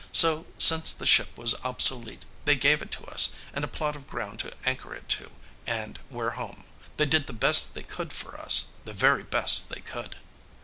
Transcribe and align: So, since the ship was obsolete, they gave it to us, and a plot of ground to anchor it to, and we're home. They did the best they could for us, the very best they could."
So, 0.11 0.47
since 0.57 0.95
the 0.95 1.05
ship 1.05 1.37
was 1.37 1.53
obsolete, 1.63 2.25
they 2.45 2.55
gave 2.55 2.81
it 2.81 2.89
to 2.93 3.05
us, 3.05 3.35
and 3.53 3.63
a 3.63 3.67
plot 3.67 3.95
of 3.95 4.09
ground 4.09 4.39
to 4.39 4.51
anchor 4.65 4.95
it 4.95 5.07
to, 5.09 5.29
and 5.67 5.99
we're 6.09 6.31
home. 6.31 6.63
They 6.97 7.05
did 7.05 7.27
the 7.27 7.33
best 7.33 7.75
they 7.75 7.83
could 7.83 8.11
for 8.11 8.35
us, 8.39 8.69
the 8.83 8.93
very 8.93 9.21
best 9.21 9.69
they 9.69 9.81
could." 9.81 10.15